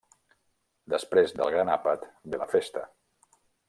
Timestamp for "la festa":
2.45-2.87